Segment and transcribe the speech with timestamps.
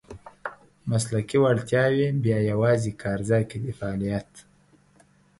[0.89, 4.31] مسلکي وړتیاوې بیا یوازې کارځای کې د فعالیت.